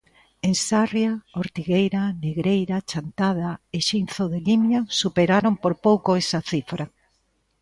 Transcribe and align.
E 0.47 0.49
Sarria, 0.67 1.13
Ortigueira, 1.43 2.03
Negreira, 2.23 2.77
Chantada 2.89 3.51
e 3.75 3.77
Xinzo 3.87 4.23
de 4.33 4.39
Limia 4.47 4.81
superaron 5.01 5.53
por 5.63 5.73
pouco 5.85 6.09
esa 6.23 6.39
cifra. 6.51 6.85